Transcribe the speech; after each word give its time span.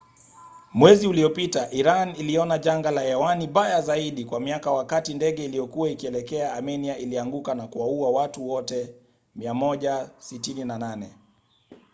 mwezi 0.73 1.07
uliopita 1.07 1.71
iran 1.71 2.15
iliona 2.15 2.57
janga 2.57 2.91
la 2.91 3.01
hewani 3.01 3.47
baya 3.47 3.81
zaidi 3.81 4.25
kwa 4.25 4.39
miaka 4.39 4.71
wakati 4.71 5.13
ndege 5.13 5.45
iliyokuwa 5.45 5.89
ikielekea 5.89 6.53
amenia 6.53 6.97
ilianguka 6.97 7.55
na 7.55 7.67
kuwaua 7.67 8.09
watu 8.09 8.49
wote 8.49 8.95
168 9.37 11.07